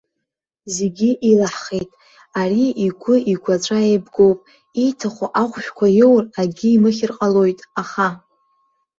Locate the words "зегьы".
0.75-1.09